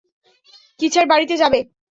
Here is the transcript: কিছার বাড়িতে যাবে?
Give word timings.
কিছার 0.79 1.05
বাড়িতে 1.11 1.35
যাবে? 1.41 1.59